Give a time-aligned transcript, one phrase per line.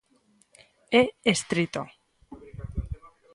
[1.01, 1.03] É
[1.33, 1.81] estrito.